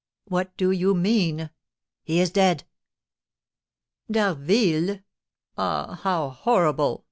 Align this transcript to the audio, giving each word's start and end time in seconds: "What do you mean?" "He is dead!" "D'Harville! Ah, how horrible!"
"What 0.25 0.57
do 0.57 0.71
you 0.71 0.95
mean?" 0.95 1.51
"He 2.03 2.19
is 2.21 2.31
dead!" 2.31 2.63
"D'Harville! 4.09 5.01
Ah, 5.59 5.99
how 6.01 6.29
horrible!" 6.31 6.99